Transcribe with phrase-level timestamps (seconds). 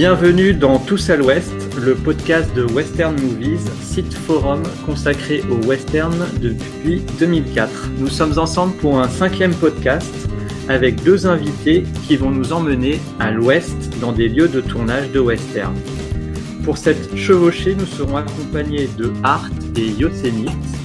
[0.00, 6.16] Bienvenue dans Tous à l'Ouest, le podcast de Western Movies, site forum consacré au western
[6.40, 7.90] depuis 2004.
[7.98, 10.10] Nous sommes ensemble pour un cinquième podcast
[10.70, 15.20] avec deux invités qui vont nous emmener à l'ouest dans des lieux de tournage de
[15.20, 15.74] western.
[16.64, 20.79] Pour cette chevauchée, nous serons accompagnés de Art et Yosemite.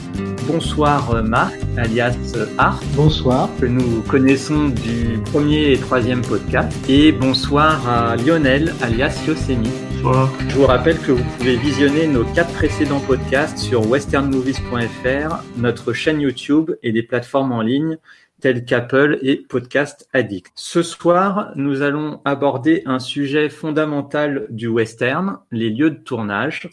[0.48, 2.16] Bonsoir Marc, alias
[2.60, 2.80] Art.
[2.96, 3.50] Bonsoir.
[3.60, 6.72] Que nous connaissons du premier et troisième podcast.
[6.88, 9.74] Et bonsoir à Lionel, alias Yosemite.
[10.04, 10.32] Bonsoir.
[10.48, 16.22] Je vous rappelle que vous pouvez visionner nos quatre précédents podcasts sur westernmovies.fr, notre chaîne
[16.22, 17.98] YouTube et des plateformes en ligne
[18.40, 20.52] tels qu'Apple et Podcast Addict.
[20.54, 26.70] Ce soir, nous allons aborder un sujet fondamental du western, les lieux de tournage.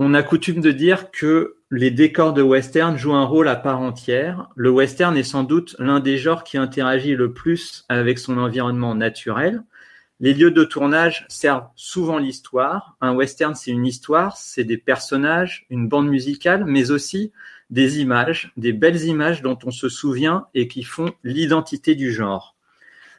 [0.00, 3.80] On a coutume de dire que les décors de western jouent un rôle à part
[3.80, 4.48] entière.
[4.54, 8.94] Le western est sans doute l'un des genres qui interagit le plus avec son environnement
[8.94, 9.64] naturel.
[10.20, 12.96] Les lieux de tournage servent souvent l'histoire.
[13.00, 17.32] Un western, c'est une histoire, c'est des personnages, une bande musicale, mais aussi
[17.70, 22.54] des images, des belles images dont on se souvient et qui font l'identité du genre.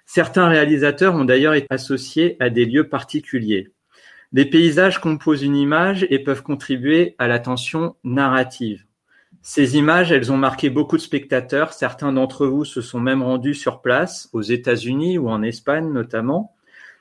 [0.06, 3.74] Certains réalisateurs ont d'ailleurs été associés à des lieux particuliers.
[4.32, 8.86] Les paysages composent une image et peuvent contribuer à la tension narrative.
[9.42, 11.74] Ces images, elles ont marqué beaucoup de spectateurs.
[11.74, 16.54] Certains d'entre vous se sont même rendus sur place, aux États-Unis ou en Espagne notamment.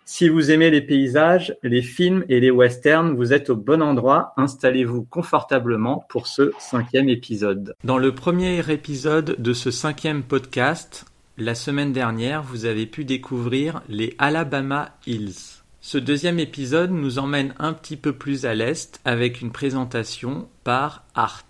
[0.06, 4.32] Si vous aimez les paysages, les films et les westerns, vous êtes au bon endroit.
[4.38, 7.74] Installez-vous confortablement pour ce cinquième épisode.
[7.84, 11.04] Dans le premier épisode de ce cinquième podcast,
[11.36, 15.58] la semaine dernière, vous avez pu découvrir les Alabama Hills.
[15.91, 21.06] Ce deuxième épisode nous emmène un petit peu plus à l'est avec une présentation par
[21.14, 21.45] Art.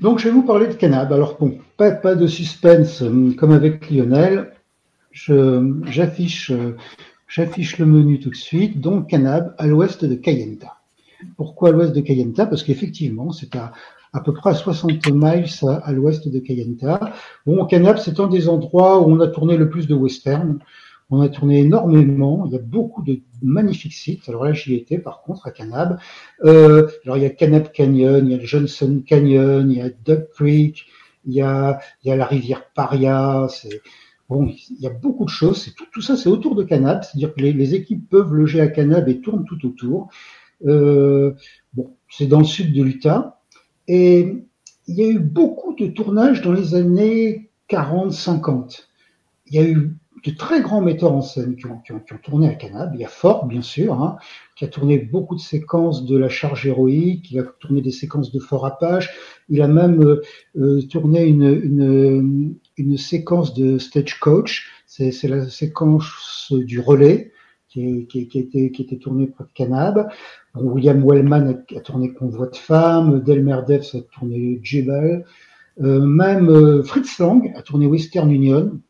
[0.00, 1.12] Donc je vais vous parler de Canab.
[1.12, 4.50] Alors bon, pas, de suspense euh, comme avec Lionel.
[5.12, 6.50] J'affiche
[7.28, 8.80] j'affiche le menu tout de suite.
[8.80, 10.78] Donc Canab à l'ouest de Kayenta.
[11.36, 12.46] Pourquoi à l'ouest de Kayenta?
[12.46, 13.70] Parce qu'effectivement, c'est à
[14.12, 15.46] à peu près à 60 miles
[15.84, 17.12] à, l'ouest de Kayenta.
[17.46, 20.58] Bon, Canab, c'est un des endroits où on a tourné le plus de western.
[21.10, 22.44] On a tourné énormément.
[22.46, 24.28] Il y a beaucoup de magnifiques sites.
[24.28, 25.98] Alors là, j'y étais, par contre, à Canab.
[26.44, 29.90] Euh, alors, il y a Canab Canyon, il y a Johnson Canyon, il y a
[29.90, 30.86] Duck Creek,
[31.26, 33.48] il y a, la rivière Paria.
[34.28, 35.74] Bon, il y a beaucoup de choses.
[35.92, 37.02] Tout, ça, c'est autour de Canab.
[37.02, 40.08] C'est-à-dire que les, équipes peuvent loger à Canab et tournent tout autour.
[40.66, 41.32] Euh,
[41.74, 43.40] bon, c'est dans le sud de l'Utah.
[43.88, 44.44] Et
[44.86, 48.88] il y a eu beaucoup de tournages dans les années 40, 50.
[49.46, 52.12] Il y a eu de très grands metteurs en scène qui ont, qui ont, qui
[52.12, 52.92] ont tourné à Canab.
[52.94, 54.16] Il y a Ford, bien sûr, hein,
[54.56, 58.32] qui a tourné beaucoup de séquences de la charge héroïque, il a tourné des séquences
[58.32, 59.10] de Fort Apache,
[59.48, 60.22] il a même euh,
[60.58, 67.32] euh, tourné une, une, une, séquence de Stagecoach, c'est la séquence du relais
[67.68, 70.08] qui, qui, qui, était, qui était tournée près de Canab.
[70.54, 75.24] Bon, William Wellman a, a, tourné Convoi de femmes, Delmer Devs a tourné Jebel,
[75.80, 78.80] euh, même euh, Fritz Lang a tourné Western Union,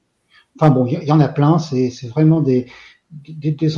[0.60, 1.58] Enfin bon, il y, en a plein.
[1.58, 2.66] C'est vraiment des,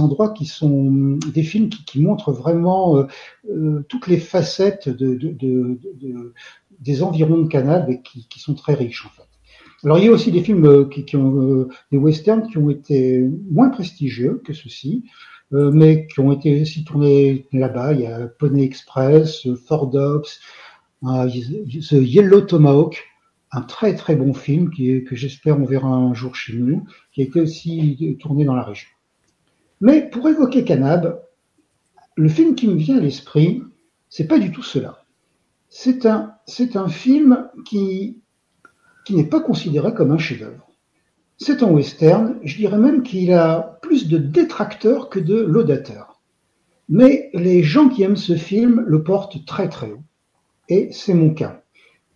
[0.01, 3.05] endroits qui sont des films qui, montrent vraiment euh,
[3.49, 6.35] euh, toutes les facettes de, de, de,
[6.81, 9.29] des environs de Canab et qui, sont très riches en fait.
[9.85, 12.69] Alors il y a aussi des films euh, qui, qui, ont des westerns qui ont
[12.69, 15.05] été moins prestigieux que ceux-ci,
[15.53, 17.93] mais qui ont été aussi tournés là-bas.
[17.93, 20.41] Il y a Pony Express, Ford Dogs,
[21.05, 23.05] The Yellow Tomahawk,
[23.53, 26.87] un très très bon film qui est, que j'espère on verra un jour chez nous,
[27.13, 28.89] qui a été aussi tourné dans la région.
[29.81, 31.23] Mais pour évoquer Canab,
[32.17, 33.63] le film qui me vient à l'esprit,
[34.09, 35.05] c'est pas du tout cela.
[35.69, 36.39] C'est un,
[36.89, 38.21] film qui,
[39.09, 40.69] n'est pas considéré comme un chef-d'œuvre.
[41.39, 46.21] C'est un western, je dirais même qu'il a plus de détracteurs que de laudateurs.
[46.89, 50.05] Mais les gens qui aiment ce film le portent très très haut.
[50.69, 51.63] Et c'est mon cas.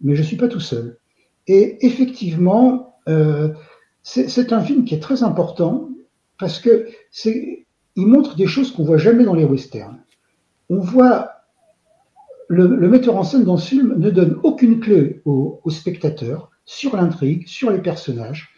[0.03, 0.98] Mais je suis pas tout seul.
[1.47, 3.53] Et effectivement, euh,
[4.03, 5.89] c'est un film qui est très important
[6.39, 6.89] parce que
[7.25, 9.98] il montre des choses qu'on voit jamais dans les westerns.
[10.69, 11.31] On voit
[12.48, 17.47] le, metteur en scène dans ce film ne donne aucune clé au, spectateur sur l'intrigue,
[17.47, 18.51] sur les personnages.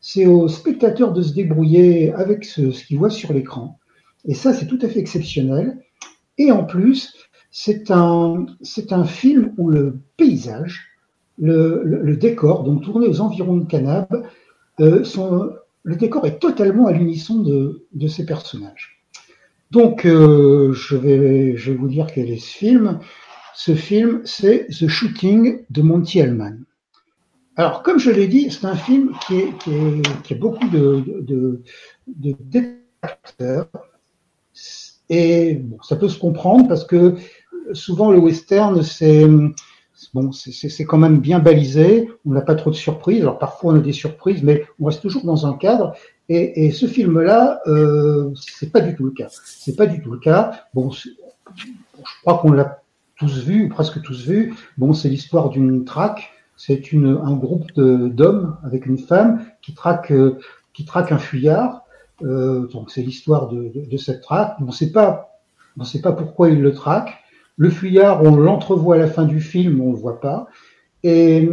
[0.00, 3.78] C'est au spectateur de se débrouiller avec ce, qu'il voit sur l'écran.
[4.26, 5.78] Et ça, c'est tout à fait exceptionnel.
[6.38, 7.14] Et en plus,
[7.50, 10.93] c'est un film où le paysage,
[11.38, 14.26] le, décor, donc tourné aux environs de Canab,
[14.80, 15.04] euh,
[15.82, 19.02] le décor est totalement à l'unisson de, ces personnages.
[19.70, 23.00] Donc, euh, je, vais, vous dire quel est ce film.
[23.54, 26.64] Ce film, c'est The Shooting de Monty Hellman.
[27.56, 29.44] Alors, comme je l'ai dit, c'est un film qui
[30.34, 31.62] a beaucoup de, de,
[32.08, 33.68] de détracteurs.
[35.08, 37.14] Et bon, ça peut se comprendre parce que
[37.72, 39.26] souvent le western, c'est
[40.12, 42.10] bon, c'est quand même bien balisé.
[42.26, 43.22] On n'a pas trop de surprises.
[43.22, 45.94] Alors parfois on a des surprises, mais on reste toujours dans un cadre.
[46.28, 49.28] Et, ce film-là, euh, c'est pas du tout le cas.
[49.44, 50.52] C'est pas du tout le cas.
[50.72, 51.10] Bon, je
[52.22, 52.82] crois qu'on l'a
[53.18, 54.54] tous vu, ou presque tous vu.
[54.78, 56.30] Bon, c'est l'histoire d'une traque.
[56.56, 60.12] C'est un groupe d'hommes avec une femme qui traque
[60.74, 61.84] qui traque un fuyard.
[62.22, 64.56] Euh, donc c'est l'histoire de, cette traque.
[64.60, 65.40] On ne sait pas,
[65.84, 67.23] sait pas pourquoi il le traque.
[67.56, 70.48] Le fuyard, on l'entrevoit à la fin du film, on le voit pas.
[71.02, 71.48] Et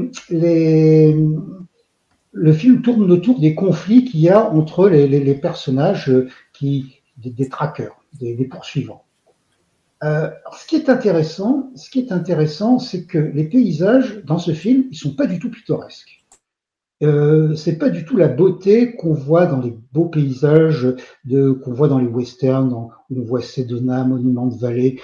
[2.32, 6.12] le film tourne autour des conflits qu'il y a entre les, personnages
[6.54, 9.04] qui, des, des traqueurs, des, poursuivants.
[10.04, 14.54] Euh, ce qui est intéressant, ce qui est intéressant, c'est que les paysages dans ce
[14.54, 16.22] film, ils sont pas du tout pittoresques.
[17.04, 20.88] Euh, c'est pas du tout la beauté qu'on voit dans les beaux paysages
[21.28, 25.00] qu'on voit dans les westerns, où on voit Sedona, Monument de Vallée.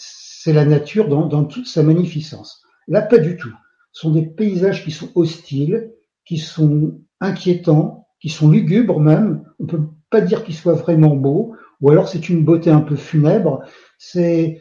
[0.00, 2.62] C'est la nature dans, toute sa magnificence.
[2.86, 3.52] Là, pas du tout.
[3.92, 5.92] Ce sont des paysages qui sont hostiles,
[6.24, 9.44] qui sont inquiétants, qui sont lugubres même.
[9.58, 12.96] On peut pas dire qu'ils soient vraiment beaux, ou alors c'est une beauté un peu
[12.96, 13.62] funèbre.
[13.98, 14.60] C'est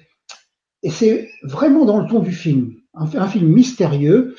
[0.84, 4.36] et c'est vraiment dans le ton du film, un, film mystérieux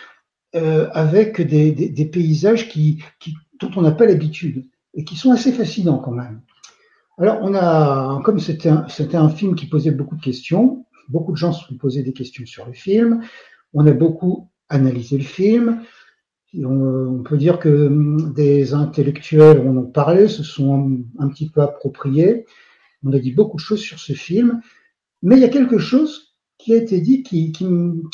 [0.55, 2.69] euh, avec des, paysages
[3.61, 6.43] dont on n'a pas l'habitude et qui sont assez fascinants quand même.
[7.19, 11.52] Alors on a, comme c'était un film qui posait beaucoup de questions, beaucoup de gens
[11.52, 13.22] se sont posés des questions sur le film.
[13.75, 15.82] On a beaucoup analysé le film.
[16.55, 21.60] On, peut dire que hum, des intellectuels en ont parlé, se sont un, petit peu
[21.60, 22.46] appropriés.
[23.05, 24.60] On a dit beaucoup de choses sur ce film,
[25.22, 27.55] mais il y a quelque chose qui a été dit qui,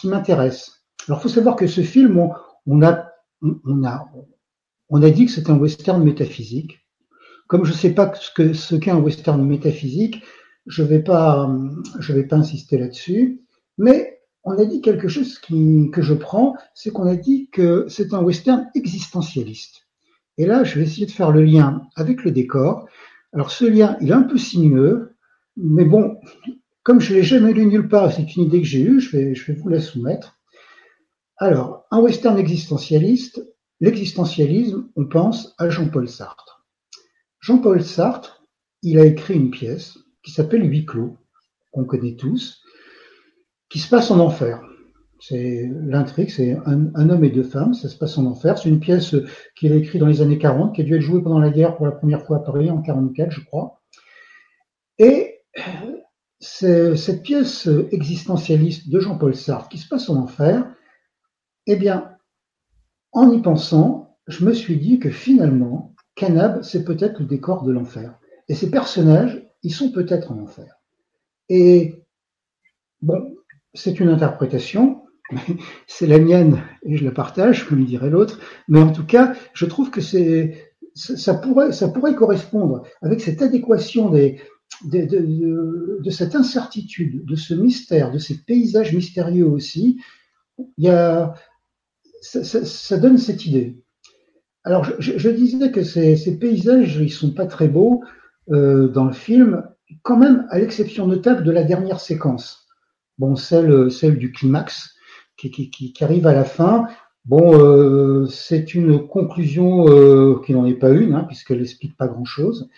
[0.05, 0.85] m'intéresse.
[1.09, 2.31] Alors, faut savoir que ce film,
[2.67, 3.11] on, a,
[5.11, 6.81] dit que c'était un western métaphysique.
[7.47, 10.23] Comme je ne sais pas ce qu'est un western métaphysique,
[10.67, 11.51] je ne vais pas,
[11.99, 13.41] je vais pas insister là-dessus.
[13.79, 17.87] Mais on a dit quelque chose qui, que je prends, c'est qu'on a dit que
[17.89, 19.87] c'est un western existentialiste.
[20.37, 22.87] Et là, je vais essayer de faire le lien avec le décor.
[23.33, 25.17] Alors, ce lien, il est un peu sinueux,
[25.57, 26.19] mais bon,
[26.83, 29.35] comme je l'ai jamais lu nulle part, c'est une idée que j'ai eue, je vais,
[29.35, 30.39] je vais vous la soumettre.
[31.37, 33.45] Alors, un western existentialiste,
[33.81, 36.65] l'existentialisme, on pense à Jean-Paul Sartre.
[37.41, 38.45] Jean-Paul Sartre,
[38.83, 41.17] il a écrit une pièce qui s'appelle Huis clos,
[41.73, 42.63] qu'on connaît tous,
[43.69, 44.63] qui se passe en enfer.
[45.21, 48.59] C'est l'intrigue, c'est un, homme et deux femmes, ça se passe en enfer.
[48.59, 49.15] C'est une pièce
[49.57, 51.77] qu'il a écrite dans les années 40, qui a dû être jouée pendant la guerre
[51.77, 53.81] pour la première fois à Paris en 44, je crois.
[54.99, 55.41] Et
[56.41, 60.67] cette pièce existentialiste de Jean-Paul Sartre qui se passe en enfer,
[61.67, 62.11] eh bien,
[63.13, 67.73] en y pensant, je me suis dit que finalement, Canab, c'est peut-être le décor de
[67.73, 68.19] l'enfer.
[68.49, 70.77] Et ces personnages, ils sont peut-être en enfer.
[71.49, 72.05] Et
[73.03, 73.35] bon,
[73.73, 75.03] c'est une interprétation,
[75.87, 78.39] c'est la mienne et je la partage, comme dirait l'autre,
[78.69, 83.43] mais en tout cas, je trouve que c'est ça pourrait, ça pourrait correspondre avec cette
[83.43, 84.37] adéquation de,
[84.85, 90.01] de, cette incertitude, de ce mystère, de ces paysages mystérieux aussi.
[90.79, 91.35] Il y a,
[92.23, 93.83] ça, donne cette idée.
[94.63, 98.05] Alors, je, disais que ces, ces, paysages, ils sont pas très beaux
[98.49, 99.67] dans le film,
[100.03, 102.67] quand même, à l'exception notable de la dernière séquence.
[103.19, 104.95] Bon, celle, celle du climax,
[105.37, 106.87] qui, qui, qui arrive à la fin.
[107.25, 112.07] Bon, euh, c'est une conclusion euh, qui n'en est pas une, hein, puisqu'elle n'explique pas
[112.09, 112.69] grand-chose.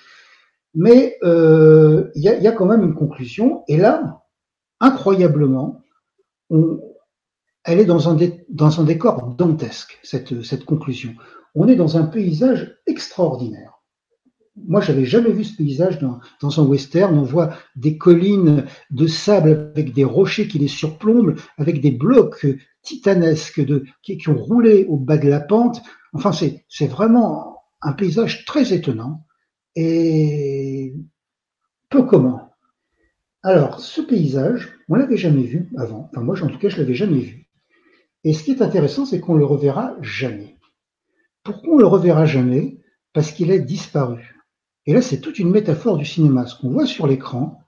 [0.74, 3.64] Mais euh, il y, a, y, a, quand même une conclusion.
[3.66, 4.22] Et là,
[4.78, 5.80] incroyablement,
[6.50, 6.80] on,
[7.64, 8.16] elle est dans un,
[8.48, 11.14] dans un décor dantesque, cette, cette conclusion.
[11.54, 13.75] On est dans un paysage extraordinaire.
[14.56, 17.18] Moi, j'avais jamais vu ce paysage dans, un western.
[17.18, 22.46] On voit des collines de sable avec des rochers qui les surplombent, avec des blocs
[22.82, 23.62] titanesques
[24.02, 25.82] qui, qui ont roulé au bas de la pente.
[26.14, 29.26] Enfin, c'est, vraiment un paysage très étonnant
[29.74, 30.94] et
[31.90, 32.48] peu commun.
[33.42, 36.08] Alors, ce paysage, on l'avait jamais vu avant.
[36.10, 37.46] Enfin, moi, en tout cas, je l'avais jamais vu.
[38.24, 40.56] Et ce qui est intéressant, c'est qu'on le reverra jamais.
[41.44, 42.80] Pourquoi on le reverra jamais?
[43.12, 44.35] Parce qu'il est disparu.
[44.86, 46.46] Et là, c'est toute une métaphore du cinéma.
[46.46, 47.60] Ce qu'on voit sur l'écran,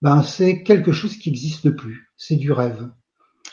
[0.00, 2.10] ben, c'est quelque chose qui n'existe plus.
[2.16, 2.90] C'est du rêve.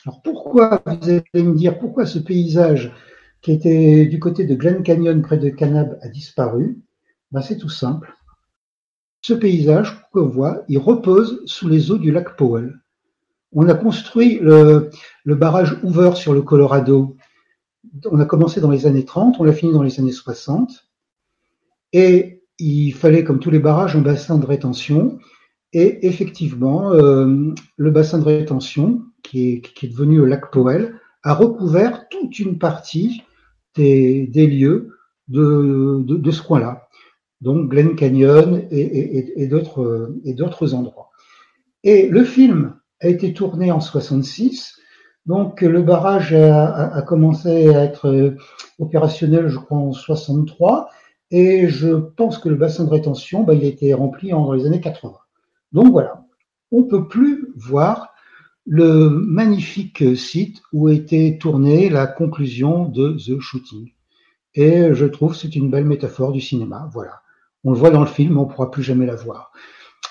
[0.05, 2.93] Alors pourquoi, vous allez me dire, pourquoi ce paysage
[3.41, 6.81] qui était du côté de Glen Canyon près de Canab a disparu?
[7.31, 8.15] Ben, C'est tout simple.
[9.21, 12.79] Ce paysage qu'on voit, il repose sous les eaux du lac Powell.
[13.53, 14.89] On a construit le,
[15.25, 17.17] le, barrage Hoover sur le Colorado.
[18.09, 20.87] On a commencé dans les années 30, on l'a fini dans les années 60.
[21.93, 25.19] Et il fallait, comme tous les barrages, un bassin de rétention.
[25.73, 32.07] Et effectivement, euh, le bassin de rétention, qui est, devenu le lac Powell, a recouvert
[32.09, 33.23] toute une partie
[33.75, 34.89] des, lieux
[35.27, 36.89] de, ce coin-là,
[37.39, 41.11] donc Glen Canyon et d'autres endroits.
[41.83, 44.75] Et le film a été tourné en 66,
[45.25, 48.35] donc le barrage a, a, commencé à être
[48.79, 50.89] opérationnel, je crois, en 63,
[51.31, 54.65] et je pense que le bassin de rétention, bah, il a été rempli en, les
[54.65, 55.13] années 80.
[55.71, 56.25] Donc voilà,
[56.71, 58.13] on peut plus voir
[58.65, 63.91] le magnifique site où été tournée la conclusion de The Shooting.
[64.53, 66.89] Et je trouve c'est une belle métaphore du cinéma.
[66.91, 67.21] Voilà,
[67.63, 69.53] on le voit dans le film, on pourra plus jamais la voir.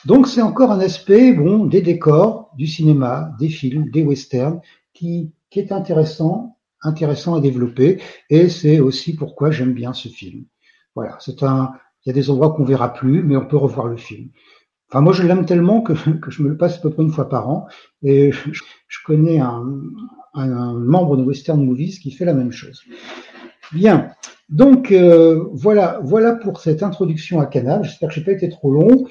[0.06, 4.60] Donc c'est encore un aspect bon des décors, du cinéma, des films, des westerns
[4.94, 8.00] qui, qui est intéressant, intéressant à développer.
[8.30, 10.46] Et c'est aussi pourquoi j'aime bien ce film.
[10.94, 11.72] Voilà, c'est un,
[12.04, 14.30] il y a des endroits qu'on verra plus, mais on peut revoir le film.
[14.88, 17.28] Enfin, moi, je l'aime tellement que, je me le passe à peu près une fois
[17.28, 17.66] par an.
[18.02, 19.64] Et je, connais un,
[20.34, 22.82] un, un, membre de Western Movies qui fait la même chose.
[23.72, 24.10] Bien.
[24.48, 27.84] Donc, euh, voilà, voilà pour cette introduction à Canab.
[27.84, 29.06] J'espère que je n'ai pas été trop long.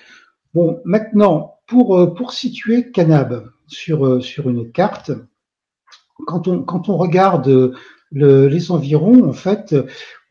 [0.54, 5.12] Bon, maintenant, pour, euh, pour situer Canab sur, euh, sur une carte,
[6.28, 7.74] quand on, quand on regarde
[8.12, 9.76] le, les environs, en fait,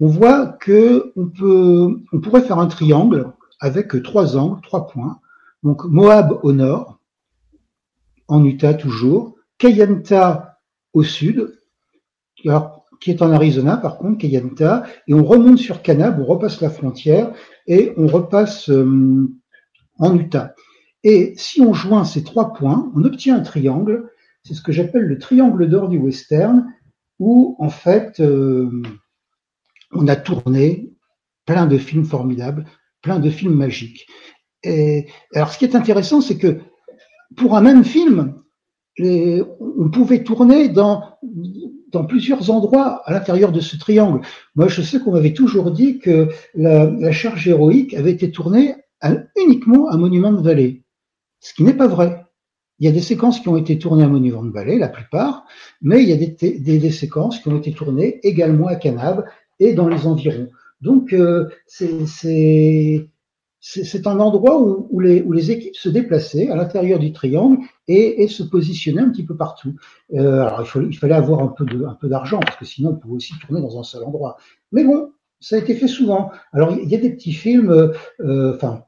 [0.01, 5.21] on voit que on peut, on pourrait faire un triangle avec trois angles, trois points.
[5.63, 6.99] Donc Moab au nord,
[8.29, 10.59] en Utah toujours, Kayenta
[10.93, 11.59] au sud,
[12.37, 16.71] qui est en Arizona par contre, Kayenta, et on remonte sur Canab, on repasse la
[16.71, 17.33] frontière
[17.67, 19.29] et on repasse euh,
[19.99, 20.55] en Utah.
[21.05, 24.11] Et si on joint ces trois points, on obtient un triangle,
[24.43, 26.73] c'est ce que j'appelle le triangle d'or du western,
[27.19, 28.71] où en fait euh,
[29.93, 30.93] on a tourné
[31.47, 32.67] plein de films formidables,
[33.03, 34.07] plein de films magiques.
[34.63, 36.61] Et alors, ce qui est intéressant, c'est que
[37.37, 38.35] pour un même film,
[39.01, 41.19] on pouvait tourner dans,
[41.93, 44.21] dans plusieurs endroits à l'intérieur de ce triangle.
[44.57, 48.75] Moi, je sais qu'on m'avait toujours dit que la, charge héroïque avait été tournée
[49.37, 50.85] uniquement à Monument de Vallée,
[51.41, 52.25] ce qui n'est pas vrai.
[52.79, 55.45] Il y a des séquences qui ont été tournées à Monument de Vallée, la plupart,
[55.83, 59.25] mais il y a des, séquences qui ont été tournées également à Canab
[59.59, 60.49] et dans les environs.
[60.81, 63.09] Donc, euh, c'est
[64.07, 67.59] un endroit où, où, les, où, les, équipes se déplaçaient à l'intérieur du triangle
[67.89, 69.75] et, et, se positionnaient un petit peu partout.
[70.15, 73.35] Euh, alors il, il, fallait avoir un peu d'argent parce que sinon on pouvait aussi
[73.41, 74.37] tourner dans un seul endroit.
[74.71, 76.31] Mais bon, ça a été fait souvent.
[76.53, 78.85] Alors il y a des petits films, euh, enfin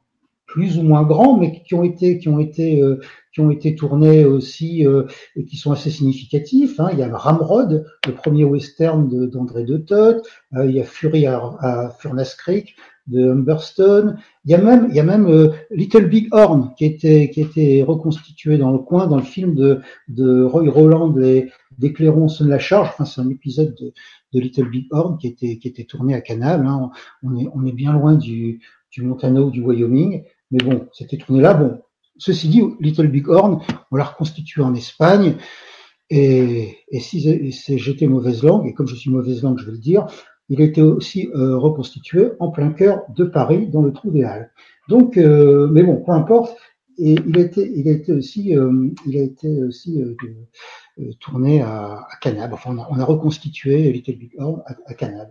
[0.52, 3.00] plus ou moins grands, mais qui ont été qui ont été euh,
[3.32, 5.04] qui ont été tournés aussi euh,
[5.36, 6.80] et qui sont assez significatifs.
[6.80, 6.88] Hein.
[6.92, 10.26] Il y a Ramrod, le premier western d'André de, Toth.
[10.54, 12.74] Euh, il y a Fury à, à Furnace Creek
[13.06, 14.18] de Humberstone.
[14.44, 17.40] Il y a même, il y a même euh, Little Big Horn qui était qui
[17.40, 22.48] était reconstitué dans le coin dans le film de, de Roy Roland et d'Éclairons sonne
[22.48, 22.88] la charge.
[22.88, 23.92] Enfin, c'est un épisode de,
[24.32, 26.66] de, Little Big Horn qui était qui était tourné à Canal.
[26.66, 26.90] Hein.
[27.22, 31.16] On est on est bien loin du du Montana ou du Wyoming, mais bon, c'était
[31.16, 31.54] tourné là.
[31.54, 31.80] Bon,
[32.18, 35.36] ceci dit, Little Big Horn, on l'a reconstitué en Espagne.
[36.10, 40.06] Et, si j'étais mauvaise langue, et comme je suis mauvaise langue, je vais le dire,
[40.48, 44.50] il était aussi euh, reconstitué en plein cœur de Paris, dans le trou des Halles.
[44.88, 46.56] Donc, euh, mais bon, peu importe.
[46.98, 48.50] Et il a été, aussi,
[49.06, 52.52] il a été aussi euh, tourné à, à Canab.
[52.52, 55.28] Enfin, on a, on a, reconstitué Little Big Horn à, à Canab.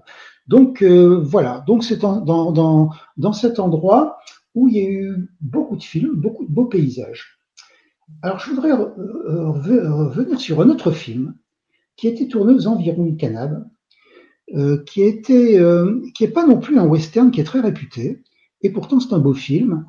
[0.48, 1.64] Donc voilà.
[1.68, 4.18] Donc c'est dans, dans, dans cet endroit
[4.56, 7.40] où il y a eu beaucoup de films, beaucoup de beaux paysages.
[8.22, 11.36] Alors je voudrais revenir sur un autre film
[11.96, 13.68] qui a été tourné aux environs de Canab,
[14.56, 16.02] euh, qui était, euh,
[16.34, 18.24] pas non plus un western qui est très réputé,
[18.62, 19.86] et pourtant c'est un beau film.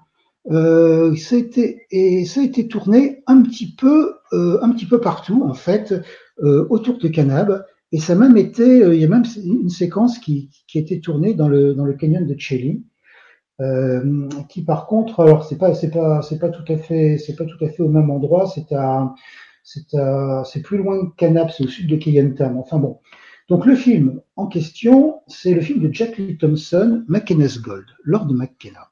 [0.51, 4.59] Euh, ça a été, tourné un petit peu, euh,
[5.03, 5.95] partout en fait,
[6.43, 10.19] euh, autour de Canab, et ça a même été, il y a même une séquence
[10.19, 12.85] qui, qui a été tournée dans le dans le canyon de Chelly,
[14.49, 17.19] qui par contre, alors c'est pas pas tout à fait
[17.81, 18.67] au même endroit, c'est
[20.63, 22.59] plus loin que Canab, c'est au sud de Keyantam.
[22.59, 23.01] Enfin bon,
[23.49, 28.33] donc le film en question, c'est le film de Jack Lee Thompson, McKenna's Gold, Lord
[28.33, 28.91] McKenna.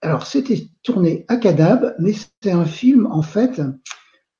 [0.00, 3.60] Alors c'était tourné à Canab, mais c'est un film en fait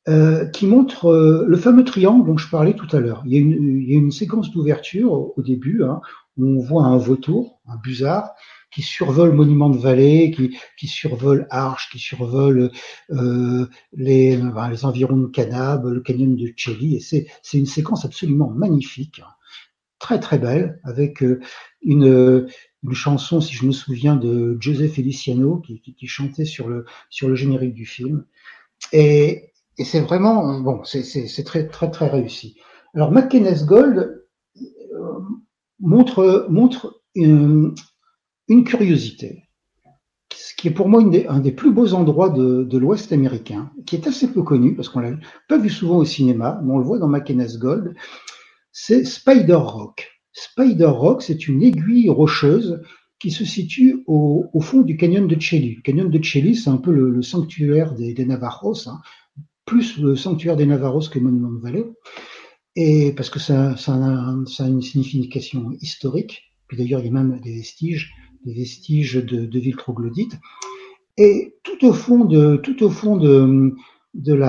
[0.06, 3.22] euh, qui montre euh, le fameux triangle dont je parlais tout à l'heure.
[3.24, 6.02] Il, y a une séquence d'ouverture au, au, début hein,
[6.36, 8.34] où on voit un vautour, un busard,
[8.74, 12.70] qui survole Monument de Vallée, qui, qui survole Arche, qui survole
[13.10, 14.40] euh, les,
[14.82, 19.22] environs de Canab, le canyon de Chelly, et c'est, une séquence absolument magnifique,
[19.98, 21.40] très très belle, avec euh,
[21.82, 22.48] une,
[22.92, 28.26] chanson, si je me souviens, de José Feliciano qui, chantait sur le générique du film.
[28.92, 32.56] Et, et c'est vraiment bon, c'est très très très réussi.
[32.94, 34.24] Alors McKenna's Gold
[34.56, 35.20] euh,
[35.80, 37.74] montre montre une,
[38.48, 39.44] une, curiosité,
[40.34, 44.06] ce qui est pour moi un des plus beaux endroits de, l'Ouest américain, qui est
[44.06, 45.16] assez peu connu parce qu'on l'a
[45.48, 47.94] pas vu souvent au cinéma, mais on le voit dans McKenna's Gold.
[48.72, 50.10] C'est Spider Rock.
[50.32, 52.82] Spider Rock, c'est une aiguille rocheuse
[53.20, 55.76] qui se situe au, fond du canyon de Chelly.
[55.76, 59.00] Le canyon de Chelly, c'est un peu le, sanctuaire des, des Navarros, hein,
[59.64, 61.86] plus le sanctuaire des Navarros que Monument de Vallée,
[62.76, 66.42] et parce que a, ça a une signification historique.
[66.66, 68.12] Puis d'ailleurs, il y a même des vestiges,
[68.44, 70.38] des vestiges de, villes troglodytes.
[71.16, 73.74] Et tout au fond de, tout au fond de,
[74.14, 74.46] du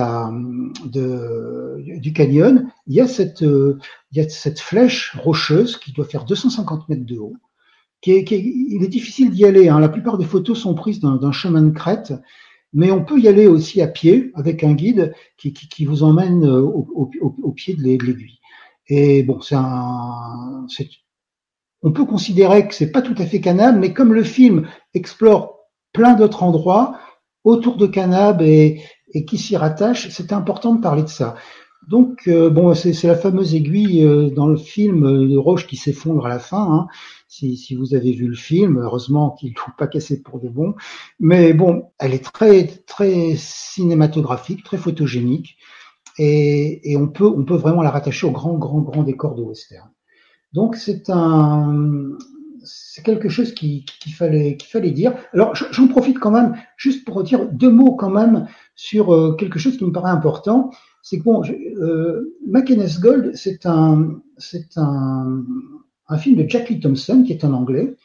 [2.12, 3.78] canyon, il y a cette, il
[4.12, 7.36] y a cette flèche rocheuse qui doit faire 250 mètres de haut.
[8.04, 9.68] Il est difficile d'y aller.
[9.68, 9.80] Hein.
[9.80, 12.12] La plupart des photos sont prises d'un chemin de crête,
[12.72, 16.46] mais on peut y aller aussi à pied avec un guide qui, qui, vous emmène
[16.46, 17.10] au, au,
[17.42, 18.38] au pied de l'aiguille.
[18.88, 19.56] Et bon, c'est
[21.82, 25.56] on peut considérer que c'est pas tout à fait Canab, mais comme le film explore
[25.92, 26.98] plein d'autres endroits
[27.44, 28.82] autour de Canab et,
[29.26, 31.36] qui s'y rattachent, c'est important de parler de ça.
[31.88, 35.76] Donc, euh, bon, c'est la fameuse aiguille euh, dans le film euh, de roche qui
[35.76, 36.62] s'effondre à la fin.
[36.72, 36.88] Hein.
[37.28, 40.74] Si, vous avez vu le film, heureusement qu'il ne faut pas casser pour de bon.
[41.20, 45.56] Mais bon, elle est très, très cinématographique, très photogénique,
[46.18, 49.42] et, et on peut, on peut vraiment la rattacher au grand, grand, grand décor de
[49.42, 49.88] western.
[50.52, 52.16] Donc c'est un,
[52.64, 55.14] c'est quelque chose qu'il qui fallait, fallait dire.
[55.32, 59.58] Alors j'en profite quand même juste pour dire deux mots quand même sur euh, quelque
[59.58, 60.70] chose qui me paraît important.
[61.02, 62.34] C'est que bon, euh,
[63.00, 65.44] Gold, c'est un, c'est un,
[66.08, 67.96] un film de Jackie Thompson qui est en anglais.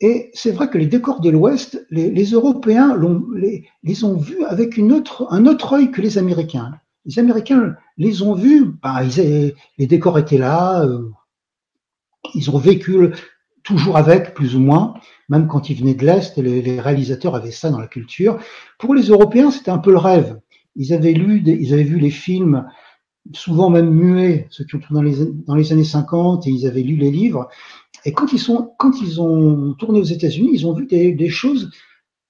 [0.00, 2.98] Et c'est vrai que les décors de l'Ouest, les, Européens
[3.34, 6.72] les, les, ont vus avec une autre, un autre œil que les Américains.
[7.06, 11.10] Les Américains les ont vus, bah, ils, les décors étaient là, euh,
[12.34, 13.10] ils ont vécu
[13.64, 14.94] toujours avec, plus ou moins,
[15.28, 18.38] même quand ils venaient de l'Est, les, réalisateurs avaient ça dans la culture.
[18.78, 20.38] Pour les Européens, c'était un peu le rêve.
[20.76, 22.66] Ils avaient lu, ils avaient vu les films,
[23.32, 25.14] souvent même muets, ceux qui ont tourné
[25.46, 27.48] dans les, années 50, et ils avaient lu les livres.
[28.04, 31.30] Et quand ils sont, quand ils ont tourné aux États-Unis, ils ont vu des, des,
[31.30, 31.70] choses,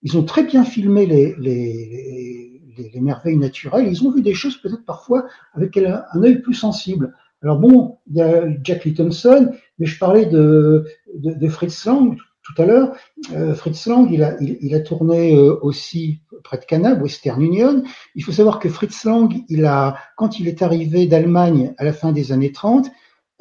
[0.02, 3.88] ils ont très bien filmé les, les, les, les merveilles naturelles.
[3.88, 7.12] Ils ont vu des choses peut-être parfois avec un, un œil plus sensible.
[7.42, 11.84] Alors bon, il y a Jack Lee Thompson, mais je parlais de, de, de Fritz
[11.86, 12.94] Lang tout à l'heure.
[13.32, 17.40] Euh, Fritz Lang, il a, il, il a tourné euh, aussi près de Canab, Western
[17.40, 17.82] Union.
[18.14, 21.92] Il faut savoir que Fritz Lang, il a, quand il est arrivé d'Allemagne à la
[21.92, 22.90] fin des années 30,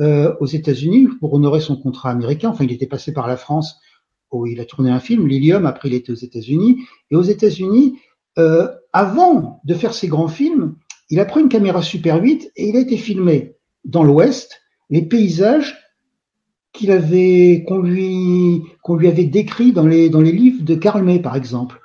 [0.02, 2.50] euh, aux États-Unis pour honorer son contrat américain.
[2.50, 3.80] Enfin, il était passé par la France
[4.32, 5.68] où il a tourné un film, Lilium.
[5.68, 6.80] Après, il était aux États-Unis.
[7.12, 8.00] Et aux États-Unis,
[8.40, 10.76] euh, avant de faire ses grands films,
[11.12, 15.04] il a pris une caméra Super 8 et il a été filmé dans l'Ouest les
[15.04, 15.83] paysages
[16.74, 21.04] qu'il avait qu'on lui qu'on lui avait décrits dans les dans les livres de Karl
[21.04, 21.80] May par exemple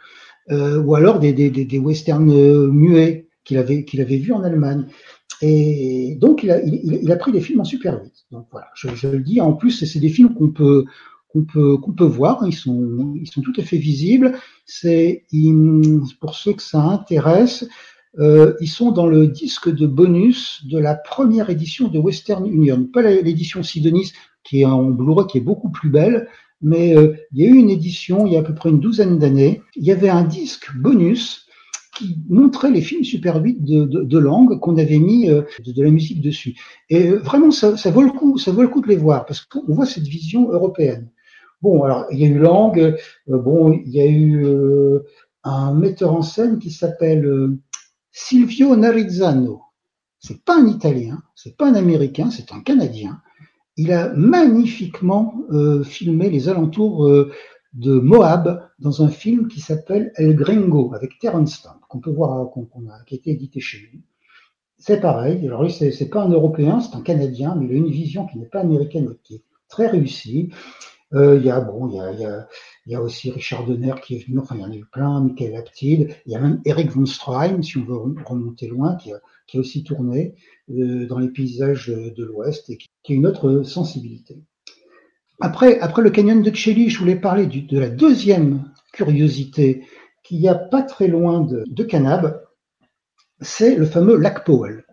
[0.51, 4.43] euh, ou alors des des, des westerns euh, muets qu'il avait qu'il avait vus en
[4.43, 4.87] Allemagne.
[5.41, 8.69] Et donc il a il, il, a pris des films en super 8 donc voilà.
[8.75, 10.85] Je, je le dis en plus c'est des films qu'on peut
[11.29, 12.43] qu'on peut qu'on peut voir.
[12.47, 14.39] Ils sont ils sont tout à fait visibles.
[14.65, 15.25] C'est
[16.21, 17.69] pour ceux que ça intéresse
[18.19, 22.85] euh, ils sont dans le disque de bonus de la première édition de Western Union,
[22.85, 24.13] pas l'édition Sidonis
[24.49, 26.29] qui est en Blu-ray qui est beaucoup plus belle,
[26.61, 28.81] mais euh, il y a eu une édition il y a à peu près une
[28.81, 29.63] douzaine d'années.
[29.77, 31.47] Il y avait un disque bonus
[31.97, 35.91] qui montrait les films Super 8 de, de, langue qu'on avait mis euh, de, la
[35.91, 36.57] musique dessus.
[36.91, 39.41] Et euh, vraiment, ça, vaut le coup, ça vaut le coup de les voir parce
[39.41, 41.11] qu'on voit cette vision européenne.
[41.61, 44.47] Bon, alors il y a eu langue, bon, il y a eu
[45.43, 47.59] un metteur en scène qui s'appelle
[48.13, 49.63] Silvio Narizzano.
[50.21, 53.21] C'est pas un Italien, c'est pas un Américain, c'est un Canadien.
[53.79, 57.31] Il a magnifiquement euh, filmé les alentours euh,
[57.75, 62.33] de Moab dans un film qui s'appelle El Gringo avec Terence Stamp, qu'on peut voir,
[62.33, 62.51] a,
[63.07, 64.03] qui a été édité chez lui.
[64.79, 65.47] C'est pareil.
[65.47, 68.27] Alors lui, c'est, c'est pas un Européen, c'est un Canadien, mais il a une vision
[68.27, 70.51] qui n'est pas américaine, mais qui est très réussie.
[71.15, 72.47] Euh, il y a bon, il y a,
[72.87, 74.39] il y a, aussi Richard Donner qui est venu.
[74.39, 75.21] Enfin, il y en a eu plein.
[75.23, 76.15] Michael Aptid.
[76.27, 79.57] Il y a même Eric von Stroheim, si on veut remonter loin, qui a, qui
[79.57, 80.35] a aussi tourné
[80.71, 84.43] euh, dans les paysages de l'Ouest et qui, a une autre sensibilité.
[85.41, 89.87] Après, après le canyon de Chelly, je voulais parler de la deuxième curiosité
[90.25, 92.43] qu'il y a pas très loin de, Canab,
[93.41, 94.85] c'est le fameux lac Powell.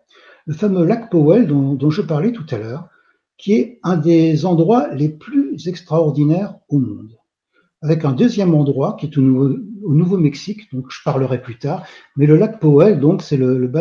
[0.45, 2.87] Le fameux lac Powell dont je parlais tout à l'heure,
[3.37, 7.17] qui est un des endroits les plus extraordinaires au monde.
[7.81, 9.21] Avec un deuxième endroit qui est au
[9.93, 11.85] Nouveau-Mexique, donc je parlerai plus tard.
[12.15, 13.71] Mais le lac Powell, donc c'est le,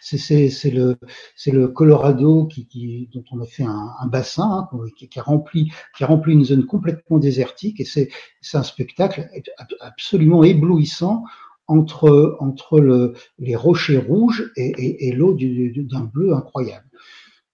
[0.00, 0.96] c'est le
[1.34, 6.04] c'est le Colorado qui, dont on a fait un, bassin hein, qui, a rempli qui
[6.04, 8.10] a rempli une zone complètement désertique et c'est
[8.42, 9.28] c'est un spectacle
[9.80, 11.24] absolument éblouissant
[11.66, 16.86] entre entre le, les rochers rouges et l'eau d'un bleu incroyable.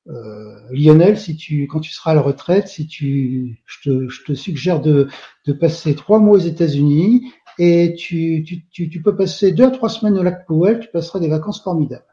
[0.09, 4.25] Euh, Lionel, si tu, quand tu seras à la retraite, si tu, je te, je
[4.25, 5.09] te suggère de,
[5.47, 9.71] de passer trois mois aux États-Unis et tu, tu, tu, tu, peux passer deux à
[9.71, 12.07] trois semaines au lac Powell, tu passeras des vacances formidables.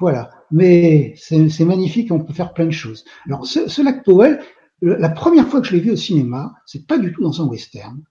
[0.00, 0.30] Voilà.
[0.50, 3.04] Mais c'est magnifique, on peut faire plein de choses.
[3.26, 4.40] Alors, ce, ce lac Powell,
[4.82, 7.46] la première fois que je l'ai vu au cinéma, c'est pas du tout dans un
[7.46, 8.02] western,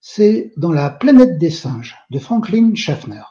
[0.00, 3.22] c'est dans La planète des singes de Franklin Schaffner.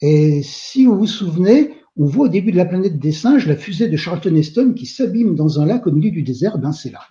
[0.00, 3.56] Et si vous vous souvenez, on voit au début de la planète des singes la
[3.56, 6.90] fusée de Charlton Heston qui s'abîme dans un lac au milieu du désert, ben c'est
[6.90, 7.02] là.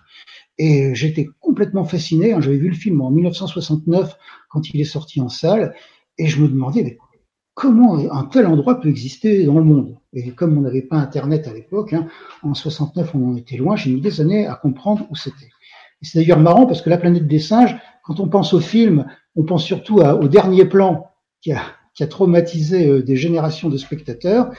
[0.58, 5.20] Et j'étais complètement fasciné, hein, j'avais vu le film en 1969 quand il est sorti
[5.20, 5.74] en salle,
[6.18, 6.98] et je me demandais
[7.54, 9.96] comment un tel endroit peut exister dans le monde?
[10.12, 12.08] Et comme on n'avait pas Internet à l'époque, hein,
[12.42, 15.50] en 69 on en était loin, j'ai mis des années à comprendre où c'était.
[16.02, 19.44] c'est d'ailleurs marrant parce que la planète des singes, quand on pense au film, on
[19.44, 21.10] pense surtout au dernier plan
[21.42, 21.62] qui a,
[22.08, 24.50] traumatisé euh, des générations de spectateurs,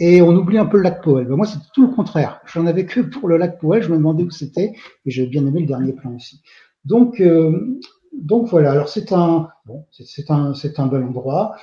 [0.00, 1.26] et on oublie un peu le lac Powell.
[1.26, 2.40] Ben, moi, c'est tout le contraire.
[2.46, 4.72] J'en avais que pour le lac Powell, je me demandais où c'était,
[5.04, 6.42] et j'ai bien aimé le dernier plan aussi.
[6.84, 7.78] Donc, euh,
[8.12, 8.72] donc voilà.
[8.72, 11.54] Alors c'est un, bon, c'est un, c'est un bel endroit.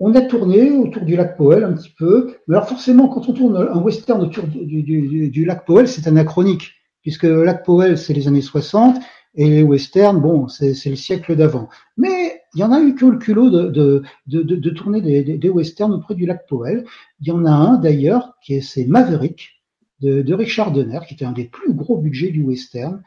[0.00, 2.34] On a tourné autour du lac Powell un petit peu.
[2.48, 7.24] Mais alors forcément, quand on tourne un western autour du, lac Powell, c'est anachronique, puisque
[7.24, 8.96] le lac Powell, c'est les années 60,
[9.36, 11.68] et les westerns, bon, c'est le siècle d'avant.
[11.96, 12.23] Mais
[12.54, 15.50] il y en a eu que le culot de, de, de, de tourner des, des,
[15.50, 16.84] westerns auprès du lac Powell.
[17.20, 19.62] Il y en a un d'ailleurs, qui est c'est Maverick
[20.00, 23.02] de, Richard Donner, qui était un des plus gros budgets du western,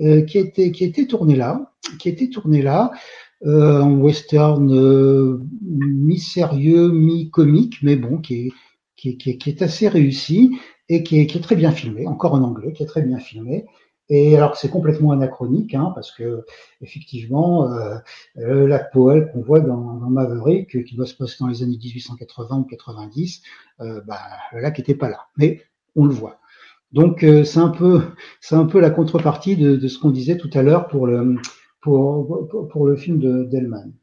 [0.00, 2.92] euh, qui, été, qui été tourné là, qui été tourné là,
[3.44, 8.52] euh, en western euh, mi-sérieux, mi-comique, mais bon, qui est,
[8.96, 10.56] qui, est, qui, est, qui est assez réussi
[10.88, 13.18] et qui est, qui est très bien filmé, encore en anglais, qui est très bien
[13.18, 13.64] filmé.
[14.14, 16.44] Et alors c'est complètement anachronique, hein, parce que
[16.82, 17.96] effectivement, euh,
[18.34, 19.78] le lac Powell qu'on voit dans,
[20.10, 23.40] Maverick, qui doit se passer dans les années 1880 ou 90,
[23.80, 24.18] euh, bah,
[24.52, 25.62] le lac n'était pas là, mais
[25.96, 26.40] on le voit.
[26.92, 28.02] Donc euh, c'est un peu,
[28.42, 31.36] c'est un peu la contrepartie de, ce qu'on disait tout à l'heure pour le
[31.80, 33.94] pour, pour, le film de Delman.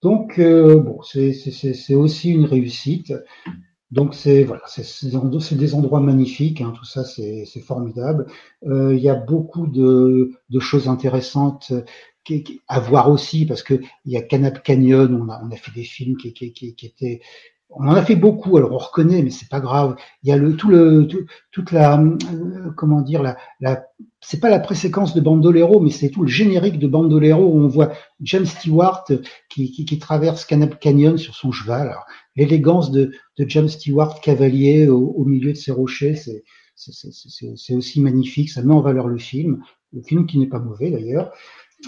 [0.00, 3.12] Donc euh, bon, c'est aussi une réussite.
[3.90, 8.26] Donc c'est voilà, c'est des endroits magnifiques, hein, tout ça c'est formidable.
[8.64, 11.82] Euh, il y a beaucoup de, de choses intéressantes euh,
[12.68, 13.74] à voir aussi parce que
[14.04, 16.86] il y a Canap Canyon, on a, on a fait des films qui, qui, qui,
[16.86, 17.20] étaient
[17.70, 19.96] on en a fait beaucoup, alors on reconnaît, mais c'est pas grave.
[20.22, 21.06] Il y a le tout le
[21.52, 23.84] toute la euh, comment dire la, la
[24.20, 27.68] c'est pas la préséquence de Bandolero, mais c'est tout le générique de Bandolero où on
[27.68, 29.04] voit James Stewart
[29.48, 31.94] qui, qui, qui traverse Canap Canyon sur son cheval.
[32.36, 36.44] L'élégance de, James Stewart cavalier au, milieu de ces rochers, c'est
[36.76, 38.50] c'est aussi magnifique.
[38.50, 39.62] Ça met en valeur le film,
[39.92, 41.32] le film qui n'est pas mauvais d'ailleurs.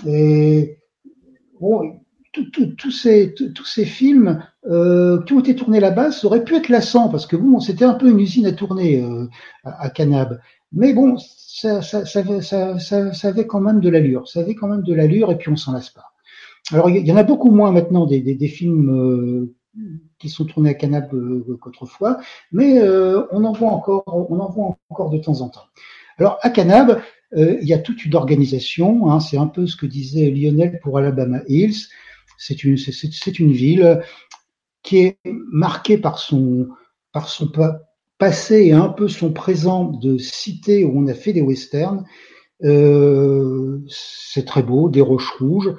[0.07, 0.79] Et
[1.61, 2.01] bon,
[2.33, 6.69] tous ces, tous ces films euh, qui ont été tournés là-bas, ça aurait pu être
[6.69, 9.27] lassant parce que bon, c'était un peu une usine à tourner euh,
[9.65, 10.41] à, Canab.
[10.73, 14.29] Mais bon, ça, ça, ça, ça, avait quand même de l'allure.
[14.29, 16.05] Ça avait quand même de l'allure et puis on s'en lasse pas.
[16.71, 19.55] Alors il y en a beaucoup moins maintenant des, des, des films euh,
[20.19, 22.19] qui sont tournés à Canab euh, qu'autrefois,
[22.53, 25.67] mais euh, on en voit encore, on en voit encore de temps en temps.
[26.19, 27.01] Alors à Canab,
[27.35, 29.11] il y a toute une organisation.
[29.11, 31.89] Hein, c'est un peu ce que disait Lionel pour Alabama Hills.
[32.37, 32.77] C'est une,
[33.53, 34.03] ville
[34.83, 36.69] qui est marquée par son,
[37.13, 37.51] par son
[38.19, 42.05] passé et un peu son présent de cité où on a fait des westerns.
[42.65, 45.75] Euh, c'est très beau, des roches rouges.